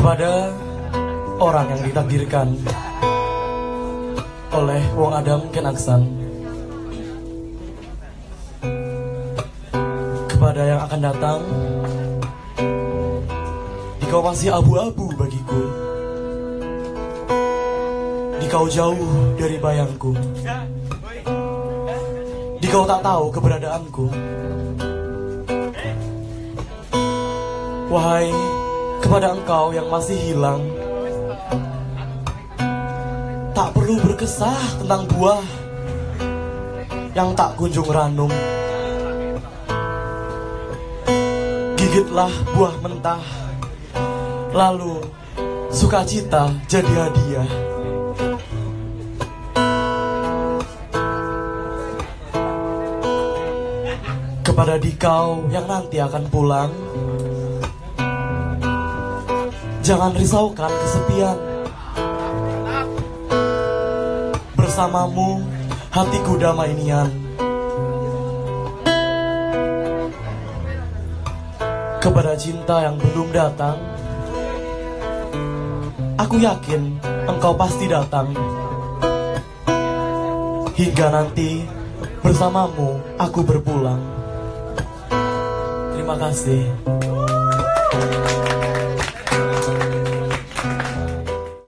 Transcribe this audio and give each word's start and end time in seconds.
kepada 0.00 0.48
orang 1.36 1.76
yang 1.76 1.82
ditakdirkan 1.84 2.48
oleh 4.48 4.80
Wong 4.96 5.12
Adam 5.12 5.44
Kenaksan 5.52 6.08
kepada 10.24 10.62
yang 10.64 10.80
akan 10.88 11.00
datang 11.04 11.40
Dikau 14.00 14.24
masih 14.24 14.50
abu-abu 14.50 15.06
bagiku. 15.14 15.62
Dikau 18.42 18.66
jauh 18.72 19.12
dari 19.38 19.54
bayangku. 19.60 20.16
Dikau 22.58 22.82
tak 22.88 23.00
tahu 23.04 23.24
keberadaanku. 23.30 24.06
Wahai 27.92 28.32
kepada 29.00 29.32
engkau 29.34 29.72
yang 29.72 29.88
masih 29.88 30.16
hilang. 30.16 30.62
Tak 33.56 33.74
perlu 33.76 33.98
berkesah 34.00 34.80
tentang 34.80 35.04
buah 35.10 35.42
Yang 37.12 37.28
tak 37.34 37.50
kunjung 37.58 37.90
ranum. 37.90 38.30
Gigitlah 41.74 42.30
buah 42.54 42.74
mentah 42.80 43.24
Lalu 44.54 45.02
sukacita 45.70 46.50
jadi 46.66 46.92
hadiah. 47.06 47.50
Kepada 54.42 54.74
dikau 54.76 55.46
yang 55.54 55.70
nanti 55.70 56.02
akan 56.02 56.26
pulang 56.28 56.70
Jangan 59.80 60.12
risaukan 60.16 60.72
kesepian. 60.72 61.36
Bersamamu 64.54 65.44
hatiku 65.90 66.36
damai 66.36 66.72
nian. 66.76 67.10
Kepada 72.00 72.32
cinta 72.32 72.80
yang 72.80 72.96
belum 72.96 73.28
datang 73.28 73.76
Aku 76.20 76.36
yakin 76.36 76.94
engkau 77.26 77.58
pasti 77.58 77.90
datang. 77.90 78.30
Hingga 80.78 81.06
nanti 81.10 81.66
bersamamu 82.22 83.02
aku 83.18 83.42
berpulang. 83.42 83.98
Terima 85.96 86.14
kasih 86.20 86.70